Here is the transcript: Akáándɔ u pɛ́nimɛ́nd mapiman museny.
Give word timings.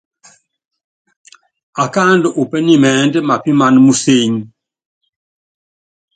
Akáándɔ 1.83 2.29
u 2.41 2.43
pɛ́nimɛ́nd 2.51 3.13
mapiman 3.27 3.75
museny. 3.85 4.33